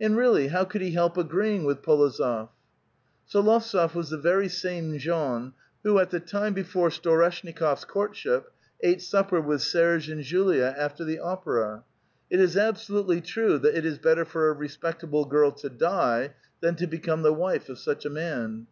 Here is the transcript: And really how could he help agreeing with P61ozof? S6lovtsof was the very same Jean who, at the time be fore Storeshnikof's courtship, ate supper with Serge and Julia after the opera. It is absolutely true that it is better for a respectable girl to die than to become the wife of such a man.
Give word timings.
And 0.00 0.16
really 0.16 0.48
how 0.48 0.64
could 0.64 0.80
he 0.80 0.92
help 0.92 1.18
agreeing 1.18 1.64
with 1.64 1.82
P61ozof? 1.82 2.48
S6lovtsof 3.30 3.94
was 3.94 4.08
the 4.08 4.16
very 4.16 4.48
same 4.48 4.96
Jean 4.96 5.52
who, 5.82 5.98
at 5.98 6.08
the 6.08 6.20
time 6.20 6.54
be 6.54 6.62
fore 6.62 6.88
Storeshnikof's 6.88 7.84
courtship, 7.84 8.50
ate 8.80 9.02
supper 9.02 9.42
with 9.42 9.60
Serge 9.60 10.08
and 10.08 10.22
Julia 10.22 10.74
after 10.78 11.04
the 11.04 11.18
opera. 11.18 11.84
It 12.30 12.40
is 12.40 12.56
absolutely 12.56 13.20
true 13.20 13.58
that 13.58 13.76
it 13.76 13.84
is 13.84 13.98
better 13.98 14.24
for 14.24 14.48
a 14.48 14.54
respectable 14.54 15.26
girl 15.26 15.52
to 15.52 15.68
die 15.68 16.30
than 16.62 16.74
to 16.76 16.86
become 16.86 17.20
the 17.20 17.34
wife 17.34 17.68
of 17.68 17.78
such 17.78 18.06
a 18.06 18.08
man. 18.08 18.68